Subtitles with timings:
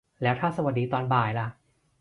[0.21, 1.47] แล้วถ้าสวัสดีตอนบ่ายล่ะ